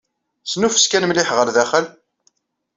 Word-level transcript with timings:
Snuffes 0.51 0.85
kan 0.91 1.07
mliḥ 1.07 1.29
ɣer 1.33 1.47
daxel. 1.55 1.85